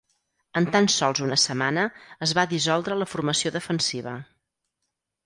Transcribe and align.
En 0.59 0.67
tan 0.75 0.87
sols 0.93 1.19
una 1.25 1.35
setmana, 1.41 1.83
es 2.27 2.33
va 2.37 2.45
dissoldre 2.53 2.97
la 3.03 3.09
formació 3.13 3.53
defensiva. 3.59 4.15